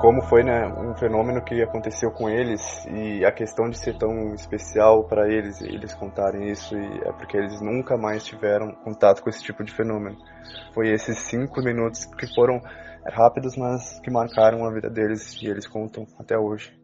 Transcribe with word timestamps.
como 0.00 0.22
foi 0.22 0.42
né, 0.42 0.66
um 0.66 0.94
fenômeno 0.96 1.42
que 1.44 1.62
aconteceu 1.62 2.10
com 2.10 2.28
eles 2.28 2.86
e 2.86 3.22
a 3.22 3.30
questão 3.30 3.68
de 3.68 3.78
ser 3.78 3.98
tão 3.98 4.34
especial 4.34 5.04
para 5.04 5.28
eles, 5.28 5.60
eles 5.60 5.92
contarem 5.92 6.50
isso, 6.50 6.74
é 6.74 7.12
porque 7.12 7.36
eles 7.36 7.60
nunca 7.60 7.98
mais 7.98 8.24
tiveram 8.24 8.72
contato 8.82 9.22
com 9.22 9.28
esse 9.28 9.42
tipo 9.42 9.62
de 9.62 9.74
fenômeno. 9.74 10.16
Foi 10.72 10.88
esses 10.88 11.18
cinco 11.18 11.60
minutos 11.60 12.06
que 12.06 12.26
foram 12.34 12.62
rápidos, 13.12 13.56
mas 13.58 14.00
que 14.00 14.10
marcaram 14.10 14.64
a 14.64 14.72
vida 14.72 14.88
deles 14.88 15.38
e 15.42 15.46
eles 15.46 15.66
contam 15.66 16.06
até 16.18 16.38
hoje. 16.38 16.80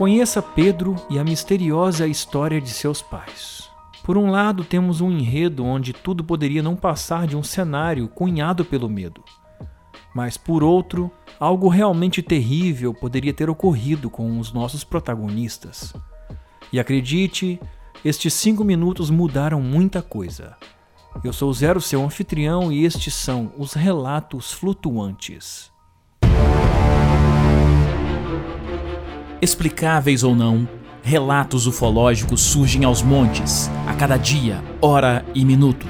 Conheça 0.00 0.40
Pedro 0.40 0.96
e 1.10 1.18
a 1.18 1.24
misteriosa 1.24 2.06
história 2.06 2.58
de 2.58 2.70
seus 2.70 3.02
pais. 3.02 3.68
Por 4.02 4.16
um 4.16 4.30
lado, 4.30 4.64
temos 4.64 5.02
um 5.02 5.10
enredo 5.10 5.62
onde 5.62 5.92
tudo 5.92 6.24
poderia 6.24 6.62
não 6.62 6.74
passar 6.74 7.26
de 7.26 7.36
um 7.36 7.42
cenário 7.42 8.08
cunhado 8.08 8.64
pelo 8.64 8.88
medo. 8.88 9.22
Mas 10.14 10.38
por 10.38 10.64
outro, 10.64 11.10
algo 11.38 11.68
realmente 11.68 12.22
terrível 12.22 12.94
poderia 12.94 13.34
ter 13.34 13.50
ocorrido 13.50 14.08
com 14.08 14.38
os 14.38 14.54
nossos 14.54 14.82
protagonistas. 14.82 15.92
E 16.72 16.80
acredite, 16.80 17.60
estes 18.02 18.32
cinco 18.32 18.64
minutos 18.64 19.10
mudaram 19.10 19.60
muita 19.60 20.00
coisa. 20.00 20.56
Eu 21.22 21.34
sou 21.34 21.52
Zero, 21.52 21.78
seu 21.78 22.02
anfitrião, 22.02 22.72
e 22.72 22.86
estes 22.86 23.12
são 23.12 23.52
os 23.58 23.74
relatos 23.74 24.50
flutuantes. 24.50 25.70
Explicáveis 29.42 30.22
ou 30.22 30.36
não, 30.36 30.68
relatos 31.02 31.66
ufológicos 31.66 32.42
surgem 32.42 32.84
aos 32.84 33.02
montes, 33.02 33.70
a 33.88 33.94
cada 33.94 34.18
dia, 34.18 34.62
hora 34.82 35.24
e 35.34 35.46
minuto. 35.46 35.86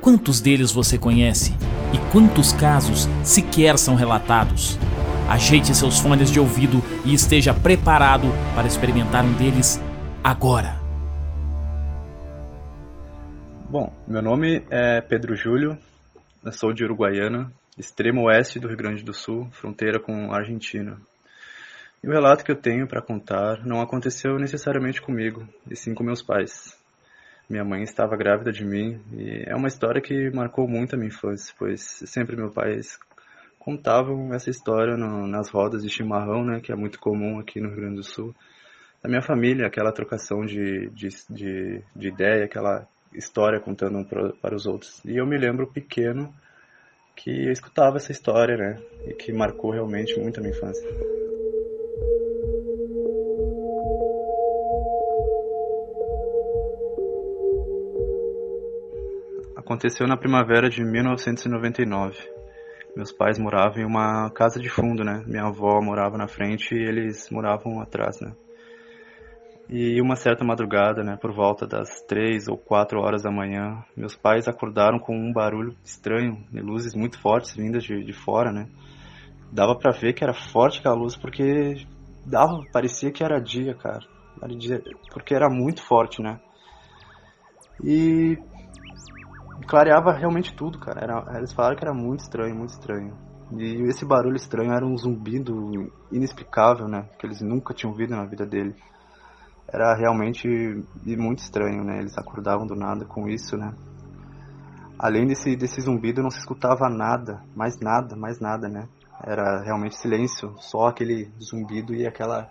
Quantos 0.00 0.40
deles 0.40 0.70
você 0.70 0.96
conhece? 0.96 1.52
E 1.92 2.12
quantos 2.12 2.52
casos 2.52 3.08
sequer 3.24 3.76
são 3.76 3.96
relatados? 3.96 4.78
Ajeite 5.28 5.74
seus 5.74 5.98
fones 5.98 6.30
de 6.30 6.38
ouvido 6.38 6.80
e 7.04 7.12
esteja 7.12 7.52
preparado 7.52 8.28
para 8.54 8.68
experimentar 8.68 9.24
um 9.24 9.32
deles 9.32 9.80
agora. 10.22 10.80
Bom, 13.68 13.92
meu 14.06 14.22
nome 14.22 14.62
é 14.70 15.00
Pedro 15.00 15.34
Júlio, 15.34 15.76
eu 16.44 16.52
sou 16.52 16.72
de 16.72 16.84
Uruguaiana, 16.84 17.50
extremo 17.76 18.26
oeste 18.28 18.60
do 18.60 18.68
Rio 18.68 18.76
Grande 18.76 19.02
do 19.02 19.12
Sul, 19.12 19.48
fronteira 19.50 19.98
com 19.98 20.30
a 20.30 20.36
Argentina. 20.36 20.96
E 22.02 22.08
o 22.08 22.10
relato 22.10 22.44
que 22.44 22.50
eu 22.50 22.56
tenho 22.56 22.88
para 22.88 23.00
contar 23.00 23.64
não 23.64 23.80
aconteceu 23.80 24.36
necessariamente 24.36 25.00
comigo, 25.00 25.46
e 25.70 25.76
sim 25.76 25.94
com 25.94 26.02
meus 26.02 26.20
pais. 26.20 26.76
Minha 27.48 27.64
mãe 27.64 27.82
estava 27.82 28.16
grávida 28.16 28.50
de 28.50 28.64
mim 28.64 29.00
e 29.12 29.44
é 29.46 29.54
uma 29.54 29.68
história 29.68 30.00
que 30.00 30.30
marcou 30.30 30.66
muito 30.66 30.94
a 30.94 30.98
minha 30.98 31.08
infância, 31.08 31.54
pois 31.56 32.02
sempre 32.06 32.34
meus 32.34 32.52
pais 32.52 32.98
contavam 33.56 34.34
essa 34.34 34.50
história 34.50 34.96
no, 34.96 35.28
nas 35.28 35.48
rodas 35.48 35.84
de 35.84 35.88
chimarrão, 35.88 36.44
né, 36.44 36.60
que 36.60 36.72
é 36.72 36.74
muito 36.74 36.98
comum 36.98 37.38
aqui 37.38 37.60
no 37.60 37.68
Rio 37.68 37.76
Grande 37.76 37.96
do 37.96 38.02
Sul. 38.02 38.34
Da 39.00 39.08
minha 39.08 39.22
família, 39.22 39.68
aquela 39.68 39.92
trocação 39.92 40.44
de, 40.44 40.88
de, 40.90 41.08
de, 41.30 41.82
de 41.94 42.08
ideia, 42.08 42.44
aquela 42.44 42.84
história 43.14 43.60
contando 43.60 43.98
um 43.98 44.04
para, 44.04 44.56
os 44.56 44.66
outros. 44.66 45.00
E 45.04 45.16
eu 45.16 45.26
me 45.26 45.38
lembro 45.38 45.68
pequeno 45.68 46.34
que 47.14 47.30
eu 47.46 47.52
escutava 47.52 47.98
essa 47.98 48.10
história, 48.10 48.56
né, 48.56 48.82
e 49.06 49.14
que 49.14 49.32
marcou 49.32 49.70
realmente 49.70 50.18
muito 50.18 50.40
a 50.40 50.42
minha 50.42 50.56
infância. 50.56 51.21
Aconteceu 59.72 60.06
na 60.06 60.18
primavera 60.18 60.68
de 60.68 60.84
1999. 60.84 62.14
Meus 62.94 63.10
pais 63.10 63.38
moravam 63.38 63.82
em 63.82 63.86
uma 63.86 64.28
casa 64.28 64.60
de 64.60 64.68
fundo, 64.68 65.02
né? 65.02 65.24
Minha 65.26 65.44
avó 65.44 65.80
morava 65.80 66.18
na 66.18 66.28
frente 66.28 66.74
e 66.74 66.78
eles 66.78 67.30
moravam 67.30 67.80
atrás, 67.80 68.20
né? 68.20 68.34
E 69.70 69.98
uma 70.02 70.14
certa 70.14 70.44
madrugada, 70.44 71.02
né, 71.02 71.16
por 71.16 71.32
volta 71.32 71.66
das 71.66 72.02
três 72.02 72.48
ou 72.48 72.58
quatro 72.58 73.00
horas 73.00 73.22
da 73.22 73.30
manhã, 73.30 73.82
meus 73.96 74.14
pais 74.14 74.46
acordaram 74.46 74.98
com 74.98 75.16
um 75.16 75.32
barulho 75.32 75.74
estranho 75.82 76.44
e 76.52 76.60
luzes 76.60 76.94
muito 76.94 77.18
fortes 77.18 77.56
vindas 77.56 77.82
de, 77.82 78.04
de 78.04 78.12
fora, 78.12 78.52
né? 78.52 78.68
Dava 79.50 79.74
para 79.74 79.90
ver 79.90 80.12
que 80.12 80.22
era 80.22 80.34
forte 80.34 80.80
aquela 80.80 80.96
luz 80.96 81.16
porque 81.16 81.86
dava, 82.26 82.60
parecia 82.70 83.10
que 83.10 83.24
era 83.24 83.40
dia, 83.40 83.74
cara. 83.74 84.04
Porque 85.14 85.34
era 85.34 85.48
muito 85.48 85.82
forte, 85.82 86.20
né? 86.20 86.38
E 87.82 88.38
clareava 89.72 90.12
realmente 90.12 90.54
tudo, 90.54 90.78
cara. 90.78 91.00
Era, 91.00 91.38
eles 91.38 91.54
falaram 91.54 91.74
que 91.76 91.82
era 91.82 91.94
muito 91.94 92.20
estranho, 92.20 92.54
muito 92.54 92.74
estranho. 92.74 93.16
E 93.56 93.88
esse 93.88 94.04
barulho 94.04 94.36
estranho 94.36 94.70
era 94.70 94.84
um 94.84 94.94
zumbido 94.98 95.90
inexplicável, 96.10 96.86
né? 96.86 97.08
Que 97.18 97.26
eles 97.26 97.40
nunca 97.40 97.72
tinham 97.72 97.90
ouvido 97.90 98.14
na 98.14 98.26
vida 98.26 98.44
dele. 98.44 98.76
Era 99.66 99.94
realmente 99.94 100.46
muito 101.16 101.38
estranho, 101.38 101.82
né? 101.84 102.00
Eles 102.00 102.18
acordavam 102.18 102.66
do 102.66 102.74
nada 102.74 103.06
com 103.06 103.26
isso, 103.26 103.56
né? 103.56 103.72
Além 104.98 105.26
desse, 105.26 105.56
desse 105.56 105.80
zumbido, 105.80 106.22
não 106.22 106.30
se 106.30 106.38
escutava 106.38 106.90
nada, 106.90 107.42
mais 107.56 107.80
nada, 107.80 108.14
mais 108.14 108.38
nada, 108.40 108.68
né? 108.68 108.86
Era 109.24 109.62
realmente 109.62 109.96
silêncio, 109.96 110.54
só 110.58 110.88
aquele 110.88 111.32
zumbido 111.40 111.94
e 111.94 112.06
aquela, 112.06 112.50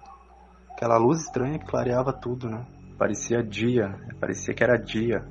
aquela 0.72 0.98
luz 0.98 1.22
estranha 1.22 1.60
que 1.60 1.68
clareava 1.68 2.12
tudo, 2.12 2.50
né? 2.50 2.66
Parecia 2.98 3.44
dia, 3.44 3.96
parecia 4.20 4.56
que 4.56 4.64
era 4.64 4.76
dia, 4.76 5.24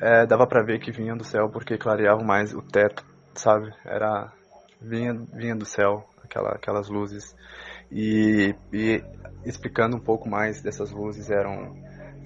é, 0.00 0.26
dava 0.26 0.46
para 0.46 0.62
ver 0.62 0.80
que 0.80 0.90
vinha 0.90 1.14
do 1.14 1.24
céu 1.24 1.48
porque 1.50 1.76
clareava 1.76 2.22
mais 2.22 2.54
o 2.54 2.62
teto, 2.62 3.04
sabe? 3.34 3.72
Era 3.84 4.32
vinha 4.80 5.14
vinha 5.32 5.54
do 5.54 5.66
céu 5.66 6.08
aquela, 6.24 6.50
aquelas 6.50 6.88
luzes 6.88 7.34
e, 7.90 8.54
e 8.72 9.02
explicando 9.44 9.96
um 9.96 10.00
pouco 10.00 10.28
mais 10.28 10.62
dessas 10.62 10.90
luzes 10.90 11.30
eram 11.30 11.74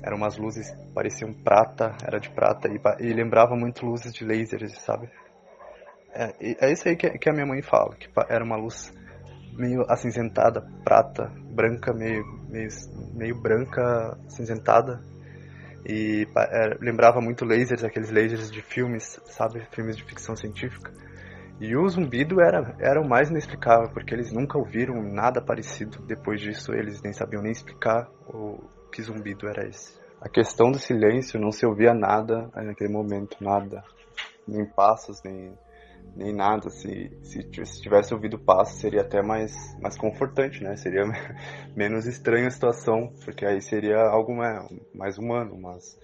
eram 0.02 0.18
umas 0.18 0.36
luzes 0.36 0.70
pareciam 0.94 1.32
prata, 1.32 1.96
era 2.06 2.20
de 2.20 2.30
prata 2.30 2.68
e, 2.68 2.80
e 3.00 3.12
lembrava 3.12 3.56
muito 3.56 3.86
luzes 3.86 4.12
de 4.12 4.24
lasers, 4.24 4.78
sabe? 4.80 5.08
É, 6.12 6.66
é 6.66 6.72
isso 6.72 6.88
aí 6.88 6.94
que, 6.94 7.10
que 7.18 7.28
a 7.28 7.32
minha 7.32 7.46
mãe 7.46 7.62
fala, 7.62 7.96
que 7.96 8.08
era 8.28 8.44
uma 8.44 8.56
luz 8.56 8.92
meio 9.56 9.82
acinzentada, 9.88 10.60
prata, 10.84 11.32
branca, 11.50 11.92
meio, 11.92 12.24
meio, 12.48 12.68
meio 13.14 13.40
branca, 13.40 14.16
acinzentada, 14.26 15.00
e 15.84 16.26
é, 16.36 16.76
lembrava 16.80 17.20
muito 17.20 17.44
lasers, 17.44 17.84
aqueles 17.84 18.10
lasers 18.10 18.50
de 18.50 18.62
filmes, 18.62 19.20
sabe, 19.26 19.66
filmes 19.70 19.96
de 19.96 20.04
ficção 20.04 20.34
científica. 20.34 20.92
E 21.60 21.76
o 21.76 21.88
zumbido 21.88 22.40
era, 22.40 22.74
era 22.80 23.00
o 23.00 23.08
mais 23.08 23.30
inexplicável, 23.30 23.88
porque 23.90 24.12
eles 24.14 24.32
nunca 24.32 24.58
ouviram 24.58 25.00
nada 25.02 25.40
parecido. 25.40 25.98
Depois 26.04 26.40
disso, 26.40 26.72
eles 26.72 27.00
nem 27.02 27.12
sabiam 27.12 27.42
nem 27.42 27.52
explicar 27.52 28.08
o 28.26 28.58
que 28.90 29.02
zumbido 29.02 29.48
era 29.48 29.68
esse. 29.68 29.98
A 30.20 30.28
questão 30.28 30.70
do 30.70 30.78
silêncio, 30.78 31.38
não 31.38 31.52
se 31.52 31.66
ouvia 31.66 31.92
nada 31.92 32.48
naquele 32.54 32.92
momento, 32.92 33.36
nada. 33.40 33.84
Nem 34.48 34.64
passos, 34.66 35.22
nem 35.22 35.56
nem 36.16 36.34
nada. 36.34 36.70
Se, 36.70 37.10
se, 37.22 37.42
se 37.64 37.82
tivesse 37.82 38.14
ouvido 38.14 38.38
passo, 38.38 38.76
seria 38.76 39.02
até 39.02 39.22
mais, 39.22 39.52
mais 39.80 39.96
confortante, 39.96 40.62
né? 40.62 40.76
Seria 40.76 41.04
menos 41.76 42.06
estranha 42.06 42.48
a 42.48 42.50
situação, 42.50 43.12
porque 43.24 43.44
aí 43.44 43.60
seria 43.60 43.98
algo 44.00 44.34
mais, 44.34 44.68
mais 44.94 45.18
humano, 45.18 45.58
mas 45.60 45.98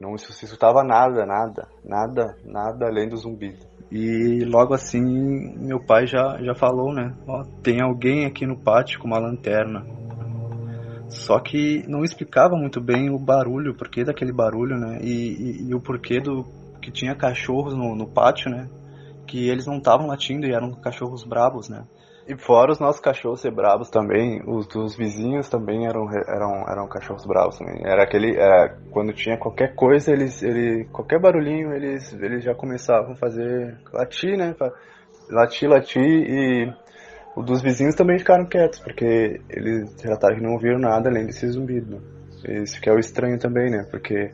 não 0.00 0.16
se 0.18 0.44
escutava 0.44 0.82
nada, 0.82 1.24
nada, 1.24 1.68
nada, 1.84 2.36
nada 2.44 2.86
além 2.86 3.08
do 3.08 3.16
zumbido. 3.16 3.64
E 3.90 4.44
logo 4.44 4.74
assim, 4.74 5.02
meu 5.56 5.78
pai 5.78 6.06
já, 6.06 6.38
já 6.42 6.54
falou, 6.54 6.92
né? 6.92 7.14
Ó, 7.26 7.44
tem 7.62 7.80
alguém 7.80 8.26
aqui 8.26 8.46
no 8.46 8.58
pátio 8.58 8.98
com 8.98 9.06
uma 9.06 9.18
lanterna. 9.18 9.86
Só 11.08 11.38
que 11.38 11.84
não 11.86 12.02
explicava 12.02 12.56
muito 12.56 12.80
bem 12.80 13.08
o 13.10 13.18
barulho, 13.18 13.72
o 13.72 13.76
porquê 13.76 14.02
daquele 14.02 14.32
barulho, 14.32 14.76
né? 14.76 14.98
E, 15.00 15.10
e, 15.10 15.68
e 15.68 15.74
o 15.74 15.80
porquê 15.80 16.18
do 16.20 16.44
que 16.82 16.90
tinha 16.90 17.14
cachorros 17.14 17.74
no, 17.74 17.94
no 17.94 18.06
pátio, 18.06 18.50
né? 18.50 18.68
Que 19.26 19.48
eles 19.48 19.66
não 19.66 19.78
estavam 19.78 20.06
latindo 20.06 20.46
e 20.46 20.52
eram 20.52 20.72
cachorros 20.72 21.24
bravos, 21.24 21.68
né? 21.68 21.84
E 22.26 22.34
fora 22.38 22.72
os 22.72 22.80
nossos 22.80 23.02
cachorros 23.02 23.40
ser 23.40 23.50
bravos 23.50 23.90
também, 23.90 24.42
os 24.46 24.66
dos 24.66 24.96
vizinhos 24.96 25.48
também 25.50 25.86
eram, 25.86 26.10
eram, 26.10 26.64
eram 26.66 26.88
cachorros 26.88 27.26
bravos 27.26 27.58
também. 27.58 27.82
Era 27.84 28.02
aquele, 28.02 28.34
era, 28.34 28.78
quando 28.90 29.12
tinha 29.12 29.36
qualquer 29.36 29.74
coisa, 29.74 30.10
eles, 30.10 30.42
ele, 30.42 30.86
qualquer 30.86 31.20
barulhinho, 31.20 31.74
eles, 31.74 32.14
eles 32.14 32.42
já 32.42 32.54
começavam 32.54 33.12
a 33.12 33.16
fazer 33.16 33.78
latir, 33.92 34.38
né? 34.38 34.54
Latir, 35.30 35.68
latir 35.68 36.02
e 36.02 36.72
o 37.36 37.42
dos 37.42 37.60
vizinhos 37.60 37.94
também 37.94 38.18
ficaram 38.18 38.46
quietos, 38.46 38.78
porque 38.78 39.40
eles 39.50 39.94
relataram 40.02 40.36
que 40.36 40.42
não 40.42 40.52
ouviram 40.52 40.78
nada 40.78 41.10
além 41.10 41.26
desse 41.26 41.46
zumbido. 41.48 42.00
Isso 42.48 42.80
que 42.80 42.88
é 42.88 42.92
o 42.92 42.98
estranho 42.98 43.38
também, 43.38 43.70
né? 43.70 43.86
Porque 43.90 44.30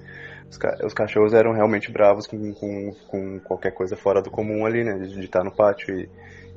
os, 0.50 0.58
ca 0.58 0.76
os 0.84 0.92
cachorros 0.92 1.32
eram 1.32 1.52
realmente 1.52 1.92
bravos 1.92 2.26
com, 2.26 2.52
com, 2.52 2.92
com, 3.06 3.40
qualquer 3.40 3.72
coisa 3.72 3.96
fora 3.96 4.20
do 4.20 4.30
comum 4.30 4.66
ali, 4.66 4.82
né? 4.82 4.98
De, 4.98 5.20
estar 5.20 5.44
no 5.44 5.54
pátio 5.54 5.94
e, 5.96 6.08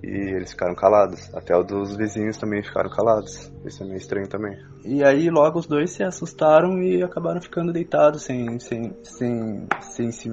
e 0.04 0.36
eles 0.36 0.52
ficaram 0.52 0.74
calados. 0.74 1.34
Até 1.34 1.56
os 1.56 1.66
dos 1.66 1.96
vizinhos 1.96 2.38
também 2.38 2.64
ficaram 2.64 2.90
calados. 2.90 3.52
Isso 3.64 3.84
é 3.84 3.86
meio 3.86 3.98
estranho 3.98 4.28
também. 4.28 4.58
E 4.84 5.04
aí 5.06 5.30
logo 5.30 5.60
os 5.60 5.68
dois 5.68 5.92
se 5.92 6.04
assustaram 6.04 6.82
e 6.82 7.04
acabaram 7.04 7.40
ficando 7.40 7.72
deitados 7.72 8.24
sem, 8.24 8.60
sem, 8.60 8.96
sem, 9.04 9.68
sem 9.80 10.12
se... 10.12 10.30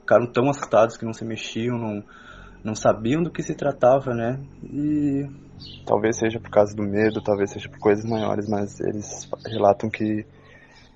Ficaram 0.00 0.26
tão 0.26 0.50
assustados 0.50 0.96
que 0.96 1.04
não 1.04 1.14
se 1.14 1.24
mexiam, 1.24 1.78
não, 1.78 2.04
não 2.62 2.74
sabiam 2.74 3.22
do 3.22 3.30
que 3.30 3.42
se 3.42 3.54
tratava, 3.54 4.12
né? 4.12 4.38
E 4.64 5.26
talvez 5.86 6.18
seja 6.18 6.38
por 6.38 6.50
causa 6.50 6.74
do 6.74 6.82
medo, 6.82 7.22
talvez 7.22 7.52
seja 7.52 7.68
por 7.68 7.78
coisas 7.78 8.04
maiores, 8.04 8.48
mas 8.48 8.78
eles 8.80 9.28
relatam 9.46 9.88
que 9.88 10.26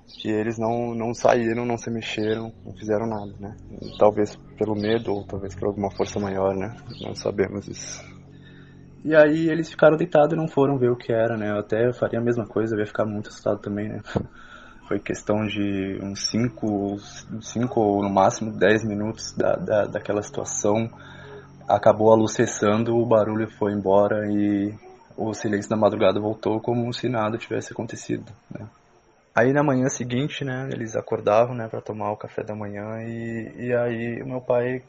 que 0.07 0.29
eles 0.29 0.59
não, 0.59 0.95
não 0.95 1.15
saíram, 1.15 1.65
não 1.65 1.77
se 1.77 1.91
mexeram, 1.91 2.53
não 2.65 2.73
fizeram 2.75 3.07
nada, 3.07 3.33
né? 3.39 3.57
Talvez 3.99 4.37
pelo 4.59 4.75
medo 4.75 5.13
ou 5.13 5.25
talvez 5.25 5.55
por 5.55 5.67
alguma 5.67 5.91
força 5.91 6.21
maior, 6.21 6.55
né? 6.55 6.75
Não 7.01 7.15
sabemos 7.15 7.67
isso. 7.69 8.03
E 9.05 9.15
aí 9.15 9.49
eles 9.51 9.71
ficaram 9.71 9.97
deitados 9.97 10.33
e 10.33 10.37
não 10.37 10.49
foram 10.49 10.79
ver 10.79 10.91
o 10.91 10.97
que 10.97 11.13
era, 11.13 11.37
né? 11.37 11.51
Eu 11.51 11.59
até 11.59 11.93
faria 11.93 12.19
a 12.19 12.23
mesma 12.23 12.47
coisa, 12.47 12.75
eu 12.75 12.81
ia 12.81 12.87
ficar 12.87 13.05
muito 13.05 13.29
assustado 13.29 13.61
também, 13.61 13.89
né? 13.89 14.01
Foi 14.89 14.99
questão 14.99 15.47
de 15.47 15.99
uns 16.03 16.29
5 16.29 16.99
cinco, 17.41 17.81
ou 17.81 18.03
no 18.03 18.11
máximo 18.11 18.53
10 18.53 18.85
minutos 18.85 19.33
da, 19.33 19.57
da, 19.57 19.87
daquela 19.87 20.23
situação. 20.23 20.91
Acabou 21.67 22.13
a 22.13 22.17
luz 22.17 22.33
cessando, 22.33 22.95
o 22.95 23.07
barulho 23.07 23.49
foi 23.59 23.73
embora 23.73 24.31
e 24.31 24.75
o 25.17 25.33
silêncio 25.33 25.71
da 25.71 25.77
madrugada 25.77 26.21
voltou 26.21 26.61
como 26.61 26.93
se 26.93 27.09
nada 27.09 27.39
tivesse 27.39 27.73
acontecido, 27.73 28.31
né? 28.51 28.67
Aí 29.35 29.53
na 29.53 29.65
manhã 29.65 29.89
seguinte, 29.89 30.45
né, 30.45 30.69
eles 30.73 30.95
acordavam, 30.95 31.57
né, 31.57 31.67
para 31.69 31.81
tomar 31.81 32.13
o 32.13 32.17
café 32.17 32.45
da 32.45 32.55
manhã 32.55 33.03
e, 33.03 33.67
e 33.67 33.75
aí 33.75 34.23
o 34.23 34.29
meu 34.29 34.41
pai 34.41 34.83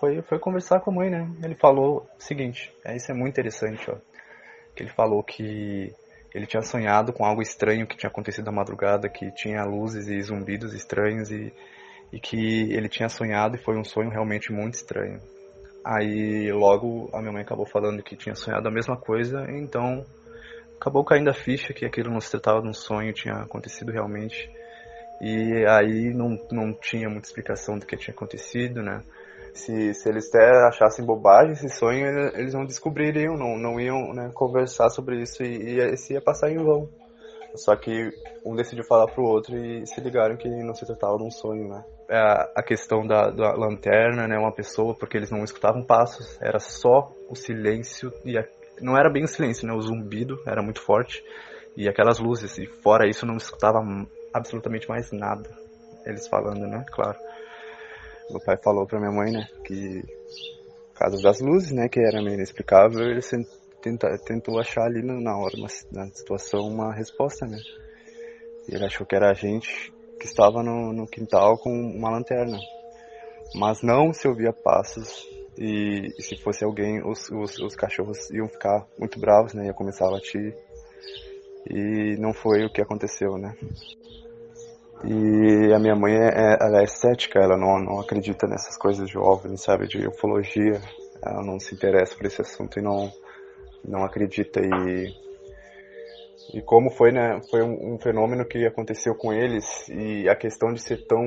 foi, 0.00 0.20
foi 0.22 0.38
conversar 0.38 0.80
com 0.80 0.90
a 0.90 0.94
mãe, 0.94 1.10
né? 1.10 1.30
Ele 1.42 1.54
falou 1.54 2.06
o 2.18 2.22
seguinte, 2.22 2.72
é, 2.84 2.96
isso 2.96 3.10
é 3.10 3.14
muito 3.14 3.32
interessante, 3.32 3.88
ó. 3.88 3.94
Que 4.74 4.82
ele 4.82 4.90
falou 4.90 5.22
que 5.22 5.94
ele 6.34 6.46
tinha 6.46 6.62
sonhado 6.62 7.12
com 7.12 7.24
algo 7.24 7.40
estranho 7.40 7.86
que 7.86 7.96
tinha 7.96 8.10
acontecido 8.10 8.46
na 8.46 8.52
madrugada, 8.52 9.08
que 9.08 9.30
tinha 9.30 9.62
luzes 9.64 10.08
e 10.08 10.20
zumbidos 10.20 10.74
estranhos 10.74 11.30
e, 11.30 11.52
e 12.12 12.18
que 12.18 12.72
ele 12.72 12.88
tinha 12.88 13.08
sonhado 13.08 13.56
e 13.56 13.62
foi 13.62 13.78
um 13.78 13.84
sonho 13.84 14.10
realmente 14.10 14.52
muito 14.52 14.74
estranho. 14.74 15.20
Aí 15.84 16.50
logo 16.50 17.08
a 17.12 17.20
minha 17.20 17.32
mãe 17.32 17.42
acabou 17.42 17.66
falando 17.66 18.02
que 18.02 18.16
tinha 18.16 18.34
sonhado 18.34 18.66
a 18.66 18.72
mesma 18.72 18.96
coisa, 18.96 19.46
então 19.50 20.04
acabou 20.80 21.04
caindo 21.04 21.30
a 21.30 21.34
ficha 21.34 21.72
que 21.72 21.84
aquilo 21.84 22.10
não 22.10 22.20
se 22.20 22.30
tratava 22.30 22.62
de 22.62 22.68
um 22.68 22.74
sonho, 22.74 23.12
tinha 23.12 23.34
acontecido 23.34 23.92
realmente. 23.92 24.50
E 25.20 25.64
aí 25.66 26.12
não, 26.12 26.38
não 26.50 26.72
tinha 26.72 27.08
muita 27.08 27.26
explicação 27.26 27.78
do 27.78 27.86
que 27.86 27.96
tinha 27.96 28.14
acontecido, 28.14 28.82
né? 28.82 29.02
Se, 29.54 29.94
se 29.94 30.08
eles 30.08 30.28
até 30.28 30.50
achassem 30.66 31.04
bobagem 31.04 31.52
esse 31.52 31.68
sonho, 31.68 32.06
eles 32.34 32.54
não 32.54 32.66
descobririam, 32.66 33.34
não, 33.36 33.56
não 33.56 33.80
iam 33.80 34.12
né, 34.12 34.30
conversar 34.34 34.90
sobre 34.90 35.22
isso 35.22 35.44
e, 35.44 35.74
e 35.74 35.80
esse 35.80 36.12
ia 36.12 36.20
passar 36.20 36.50
em 36.50 36.56
vão. 36.56 36.88
Só 37.54 37.76
que 37.76 38.10
um 38.44 38.56
decidiu 38.56 38.84
falar 38.84 39.06
pro 39.06 39.22
outro 39.22 39.56
e 39.56 39.86
se 39.86 40.00
ligaram 40.00 40.36
que 40.36 40.48
não 40.48 40.74
se 40.74 40.84
tratava 40.84 41.16
de 41.16 41.22
um 41.22 41.30
sonho, 41.30 41.68
né? 41.68 41.84
É 42.10 42.18
a 42.56 42.62
questão 42.62 43.06
da, 43.06 43.30
da 43.30 43.52
lanterna, 43.54 44.26
né? 44.26 44.36
Uma 44.36 44.52
pessoa, 44.52 44.94
porque 44.94 45.16
eles 45.16 45.30
não 45.30 45.44
escutavam 45.44 45.84
passos, 45.84 46.36
era 46.42 46.58
só 46.58 47.12
o 47.30 47.36
silêncio 47.36 48.12
e 48.24 48.36
a, 48.36 48.44
não 48.80 48.96
era 48.96 49.10
bem 49.10 49.24
o 49.24 49.28
silêncio, 49.28 49.66
né? 49.66 49.72
O 49.72 49.80
zumbido 49.80 50.40
era 50.46 50.62
muito 50.62 50.80
forte 50.80 51.24
e 51.76 51.88
aquelas 51.88 52.18
luzes. 52.18 52.58
E 52.58 52.66
fora 52.66 53.08
isso, 53.08 53.26
não 53.26 53.36
escutava 53.36 53.78
absolutamente 54.32 54.88
mais 54.88 55.10
nada. 55.12 55.48
Eles 56.04 56.28
falando, 56.28 56.66
né? 56.66 56.84
Claro. 56.90 57.18
Meu 58.30 58.40
pai 58.40 58.56
falou 58.62 58.86
pra 58.86 58.98
minha 58.98 59.12
mãe, 59.12 59.32
né? 59.32 59.46
Que 59.64 60.02
casa 60.94 61.20
das 61.22 61.40
luzes, 61.40 61.72
né? 61.72 61.88
Que 61.88 62.00
era 62.00 62.22
meio 62.22 62.34
inexplicável. 62.34 63.00
Ele 63.02 63.20
tenta, 63.82 64.16
tentou 64.24 64.58
achar 64.58 64.84
ali 64.84 65.02
na 65.02 65.36
hora, 65.36 65.56
uma, 65.56 65.68
na 65.92 66.06
situação, 66.14 66.60
uma 66.60 66.94
resposta, 66.94 67.46
né? 67.46 67.58
E 68.68 68.74
ele 68.74 68.84
achou 68.84 69.06
que 69.06 69.14
era 69.14 69.30
a 69.30 69.34
gente 69.34 69.92
que 70.18 70.26
estava 70.26 70.62
no, 70.62 70.92
no 70.92 71.06
quintal 71.06 71.58
com 71.58 71.70
uma 71.70 72.10
lanterna. 72.10 72.58
Mas 73.54 73.82
não 73.82 74.12
se 74.12 74.26
ouvia 74.26 74.52
passos 74.52 75.26
e, 75.56 76.12
e 76.18 76.22
se 76.22 76.36
fosse 76.36 76.64
alguém, 76.64 77.02
os, 77.04 77.30
os, 77.30 77.58
os, 77.58 77.76
cachorros 77.76 78.30
iam 78.30 78.48
ficar 78.48 78.86
muito 78.98 79.18
bravos, 79.18 79.54
né? 79.54 79.66
Ia 79.66 79.74
começar 79.74 80.06
a 80.06 80.10
latir. 80.10 80.54
E 81.68 82.16
não 82.18 82.32
foi 82.32 82.64
o 82.64 82.72
que 82.72 82.82
aconteceu, 82.82 83.38
né? 83.38 83.56
E 85.04 85.72
a 85.72 85.78
minha 85.78 85.94
mãe, 85.94 86.14
é, 86.14 86.56
ela 86.60 86.82
é 86.82 86.86
cética, 86.86 87.38
ela 87.38 87.56
não, 87.56 87.78
não 87.78 88.00
acredita 88.00 88.46
nessas 88.46 88.76
coisas 88.76 89.08
de 89.08 89.18
OVNI, 89.18 89.58
sabe? 89.58 89.86
De 89.86 90.06
ufologia. 90.06 90.80
Ela 91.24 91.42
não 91.42 91.58
se 91.58 91.74
interessa 91.74 92.16
por 92.16 92.26
esse 92.26 92.40
assunto 92.40 92.78
e 92.78 92.82
não, 92.82 93.12
não 93.84 94.04
acredita. 94.04 94.60
E 94.60 95.23
e 96.54 96.62
como 96.62 96.88
foi, 96.88 97.10
né, 97.10 97.40
foi 97.50 97.62
um, 97.62 97.94
um, 97.94 97.98
fenômeno 97.98 98.46
que 98.46 98.64
aconteceu 98.64 99.12
com 99.16 99.32
eles 99.32 99.88
e 99.88 100.28
a 100.28 100.36
questão 100.36 100.72
de 100.72 100.80
ser 100.80 101.04
tão, 101.04 101.20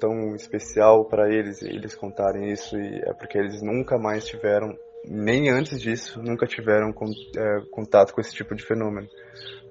tão 0.00 0.34
especial 0.34 1.04
para 1.04 1.32
eles, 1.32 1.62
eles 1.62 1.94
contarem 1.94 2.50
isso, 2.50 2.76
e 2.76 3.00
é 3.06 3.14
porque 3.14 3.38
eles 3.38 3.62
nunca 3.62 3.96
mais 3.96 4.26
tiveram, 4.26 4.76
nem 5.04 5.48
antes 5.50 5.80
disso, 5.80 6.20
nunca 6.20 6.46
tiveram 6.46 6.88
é, 6.90 7.60
contato 7.70 8.12
com 8.12 8.20
esse 8.20 8.34
tipo 8.34 8.56
de 8.56 8.66
fenômeno. 8.66 9.06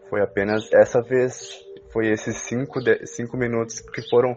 Foi 0.09 0.21
apenas 0.21 0.71
essa 0.71 1.01
vez, 1.01 1.59
foi 1.91 2.09
esses 2.09 2.37
cinco, 2.37 2.81
de, 2.81 3.05
cinco 3.05 3.35
minutos 3.35 3.81
que 3.81 4.01
foram, 4.09 4.33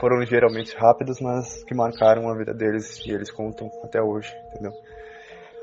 foram 0.00 0.26
geralmente 0.26 0.76
rápidos, 0.76 1.20
mas 1.20 1.62
que 1.62 1.76
marcaram 1.76 2.28
a 2.28 2.36
vida 2.36 2.52
deles 2.52 3.06
e 3.06 3.12
eles 3.12 3.30
contam 3.30 3.70
até 3.84 4.02
hoje, 4.02 4.34
entendeu? 4.50 4.72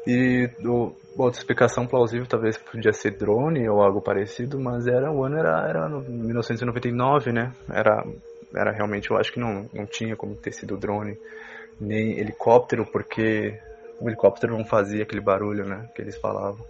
E 0.07 0.47
do, 0.59 0.95
outra 1.17 1.39
explicação 1.39 1.87
plausível 1.87 2.27
talvez 2.27 2.57
podia 2.57 2.93
ser 2.93 3.11
drone 3.11 3.67
ou 3.67 3.81
algo 3.81 4.01
parecido, 4.01 4.59
mas 4.59 4.85
era 4.85 5.11
o 5.11 5.23
ano 5.23 5.37
era, 5.37 5.67
era 5.67 5.89
1999, 5.89 7.31
né? 7.31 7.53
Era, 7.69 8.05
era 8.53 8.71
realmente, 8.71 9.09
eu 9.09 9.17
acho 9.17 9.31
que 9.31 9.39
não, 9.39 9.67
não 9.73 9.85
tinha 9.85 10.15
como 10.15 10.35
ter 10.35 10.51
sido 10.51 10.77
drone, 10.77 11.17
nem 11.79 12.19
helicóptero, 12.19 12.85
porque 12.85 13.59
o 13.99 14.07
helicóptero 14.07 14.57
não 14.57 14.65
fazia 14.65 15.03
aquele 15.03 15.21
barulho, 15.21 15.65
né? 15.65 15.89
Que 15.95 16.01
eles 16.01 16.17
falavam. 16.17 16.65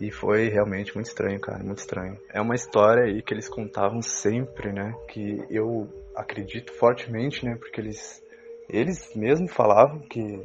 E 0.00 0.10
foi 0.10 0.48
realmente 0.48 0.94
muito 0.94 1.08
estranho, 1.08 1.38
cara, 1.40 1.62
muito 1.62 1.78
estranho. 1.78 2.16
É 2.32 2.40
uma 2.40 2.54
história 2.54 3.04
aí 3.04 3.22
que 3.22 3.34
eles 3.34 3.48
contavam 3.48 4.00
sempre, 4.02 4.72
né? 4.72 4.94
Que 5.08 5.44
eu 5.50 5.88
acredito 6.14 6.72
fortemente, 6.72 7.44
né? 7.44 7.56
Porque 7.56 7.80
eles, 7.80 8.22
eles 8.68 9.14
mesmo 9.14 9.46
falavam 9.48 10.00
que 10.00 10.40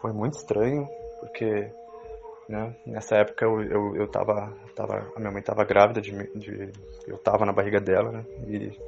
foi 0.00 0.12
muito 0.12 0.38
estranho 0.38 0.88
porque 1.26 1.70
né, 2.48 2.74
nessa 2.86 3.16
época 3.16 3.44
eu, 3.44 3.62
eu, 3.62 3.96
eu 3.96 4.08
tava, 4.08 4.52
tava, 4.74 5.12
a 5.14 5.18
minha 5.18 5.32
mãe 5.32 5.40
estava 5.40 5.64
grávida, 5.64 6.00
de, 6.00 6.12
de, 6.38 6.72
eu 7.06 7.16
estava 7.16 7.44
na 7.44 7.52
barriga 7.52 7.80
dela, 7.80 8.12
né, 8.12 8.24
e, 8.46 8.78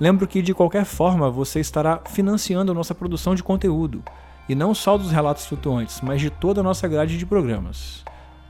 Lembro 0.00 0.26
que 0.26 0.40
de 0.40 0.54
qualquer 0.54 0.86
forma 0.86 1.30
você 1.30 1.60
estará 1.60 2.00
financiando 2.06 2.72
nossa 2.72 2.94
produção 2.94 3.34
de 3.34 3.42
conteúdo, 3.42 4.02
e 4.50 4.54
não 4.56 4.74
só 4.74 4.98
dos 4.98 5.12
relatos 5.12 5.46
flutuantes, 5.46 6.00
mas 6.00 6.20
de 6.20 6.28
toda 6.28 6.60
a 6.60 6.64
nossa 6.64 6.88
grade 6.88 7.16
de 7.16 7.24
programas. 7.24 8.02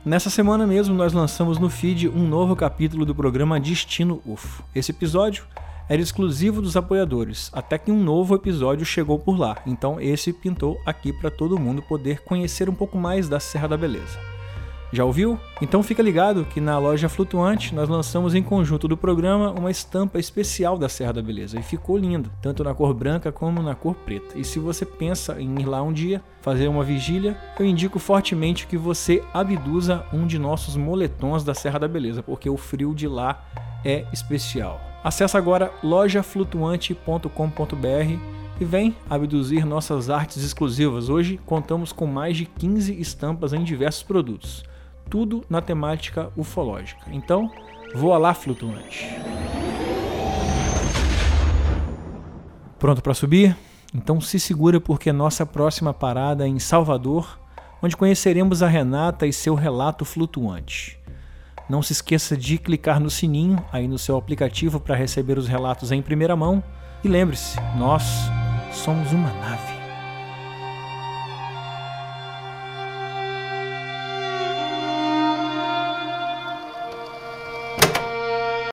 Nessa 0.03 0.31
semana 0.31 0.67
mesmo 0.67 0.95
nós 0.95 1.13
lançamos 1.13 1.59
no 1.59 1.69
feed 1.69 2.09
um 2.09 2.27
novo 2.27 2.57
capítulo 2.57 3.05
do 3.05 3.15
programa 3.15 3.61
Destino 3.61 4.23
UFO. 4.25 4.65
Esse 4.75 4.93
episódio 4.93 5.45
era 5.91 6.01
exclusivo 6.01 6.63
dos 6.63 6.75
apoiadores, 6.75 7.51
até 7.53 7.77
que 7.77 7.93
um 7.93 8.03
novo 8.03 8.35
episódio 8.35 8.87
chegou 8.87 9.19
por 9.19 9.39
lá. 9.39 9.59
Então 9.67 10.01
esse 10.01 10.33
pintou 10.33 10.81
aqui 10.87 11.13
para 11.13 11.31
todo 11.31 11.61
mundo 11.61 11.83
poder 11.83 12.23
conhecer 12.23 12.71
um 12.71 12.75
pouco 12.75 12.97
mais 12.97 13.29
da 13.29 13.39
Serra 13.39 13.69
da 13.69 13.77
Beleza. 13.77 14.30
Já 14.93 15.05
ouviu? 15.05 15.39
Então 15.63 15.85
fica 15.85 16.03
ligado 16.03 16.45
que 16.45 16.61
na 16.61 16.77
loja 16.77 17.09
Flutuante 17.09 17.73
nós 17.73 17.89
lançamos 17.89 18.35
em 18.35 18.43
conjunto 18.43 18.89
do 18.89 18.97
programa 18.97 19.53
uma 19.53 19.71
estampa 19.71 20.19
especial 20.19 20.77
da 20.77 20.89
Serra 20.89 21.13
da 21.13 21.23
Beleza 21.23 21.61
e 21.61 21.63
ficou 21.63 21.97
lindo, 21.97 22.29
tanto 22.43 22.65
na 22.65 22.75
cor 22.75 22.93
branca 22.93 23.31
como 23.31 23.63
na 23.63 23.77
cor 23.77 23.95
preta. 23.95 24.37
E 24.37 24.45
se 24.45 24.59
você 24.59 24.85
pensa 24.85 25.41
em 25.41 25.61
ir 25.61 25.65
lá 25.65 25.81
um 25.81 25.93
dia, 25.93 26.21
fazer 26.43 26.67
uma 26.67 26.83
vigília, 26.83 27.39
eu 27.59 27.65
indico 27.65 28.01
fortemente 28.01 28.67
que 28.67 28.77
você 28.77 29.23
abduza 29.33 30.05
um 30.13 30.27
de 30.27 30.41
nossos 30.41 30.75
moletons 30.75 31.45
da 31.45 31.55
Serra 31.55 31.79
da 31.79 31.87
Beleza, 31.87 32.21
porque 32.21 32.51
o 32.51 32.57
frio 32.57 32.93
de 32.93 33.07
lá 33.07 33.45
é 33.85 34.05
especial. 34.13 34.81
Acesse 35.05 35.37
agora 35.37 35.73
lojaflutuante.com.br 35.85 38.19
e 38.61 38.65
vem 38.65 38.97
abduzir 39.09 39.65
nossas 39.65 40.11
artes 40.11 40.43
exclusivas. 40.43 41.09
Hoje 41.09 41.39
contamos 41.47 41.93
com 41.93 42.07
mais 42.07 42.37
de 42.37 42.45
15 42.45 43.01
estampas 43.01 43.53
em 43.53 43.63
diversos 43.63 44.03
produtos 44.03 44.69
tudo 45.11 45.45
na 45.51 45.61
temática 45.61 46.31
ufológica. 46.37 47.03
Então, 47.11 47.51
voa 47.95 48.17
lá, 48.17 48.33
flutuante. 48.33 49.09
Pronto 52.79 53.03
para 53.03 53.13
subir? 53.13 53.57
Então 53.93 54.21
se 54.21 54.39
segura 54.39 54.81
porque 54.81 55.13
nossa 55.13 55.45
próxima 55.45 55.93
parada 55.93 56.45
é 56.45 56.49
em 56.49 56.61
Salvador, 56.61 57.39
onde 57.83 57.97
conheceremos 57.97 58.63
a 58.63 58.69
Renata 58.69 59.27
e 59.27 59.33
seu 59.33 59.55
relato 59.55 60.05
flutuante. 60.05 60.99
Não 61.69 61.83
se 61.83 61.93
esqueça 61.93 62.37
de 62.37 62.57
clicar 62.57 63.01
no 63.01 63.11
sininho 63.11 63.63
aí 63.73 63.87
no 63.87 63.99
seu 63.99 64.17
aplicativo 64.17 64.81
para 64.81 64.95
receber 64.95 65.39
os 65.39 65.47
relatos 65.47 65.93
em 65.93 66.01
primeira 66.01 66.35
mão. 66.35 66.63
E 67.03 67.09
lembre-se, 67.09 67.59
nós 67.77 68.03
somos 68.73 69.13
uma 69.13 69.33
nave. 69.35 69.80